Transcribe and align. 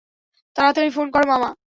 তাড়াতাড়ি 0.55 0.89
ফোন 0.89 1.07
করো, 1.11 1.25
মামা। 1.27 1.49